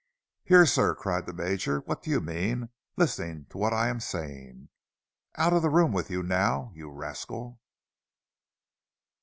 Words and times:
"Here, 0.43 0.65
sir!" 0.65 0.95
cried 0.95 1.27
the 1.27 1.31
Major, 1.33 1.81
"what 1.81 2.01
do 2.01 2.09
you 2.09 2.21
mean—listening 2.21 3.45
to 3.51 3.59
what 3.59 3.71
I'm 3.71 3.99
saying! 3.99 4.69
Out 5.35 5.53
of 5.53 5.61
the 5.61 5.69
room 5.69 5.91
with 5.93 6.09
you 6.09 6.23
now, 6.23 6.71
you 6.73 6.89
rascal!" 6.91 7.59